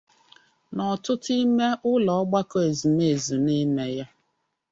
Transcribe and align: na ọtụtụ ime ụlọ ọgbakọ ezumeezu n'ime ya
na 0.75 0.81
ọtụtụ 0.93 1.31
ime 1.43 1.67
ụlọ 1.91 2.11
ọgbakọ 2.21 2.57
ezumeezu 2.69 3.35
n'ime 3.45 3.85
ya 3.97 4.05